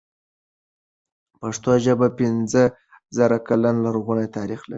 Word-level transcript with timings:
پښتو 1.39 1.71
ژبه 1.85 2.07
پنځه 2.19 2.63
زره 3.17 3.37
کلن 3.47 3.75
لرغونی 3.85 4.27
تاريخ 4.37 4.59
لري. 4.63 4.69